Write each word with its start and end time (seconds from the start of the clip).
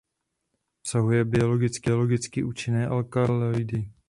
Obsahuje 0.81 1.25
biologicky 1.25 2.43
účinné 2.43 2.87
alkaloidy. 2.87 3.91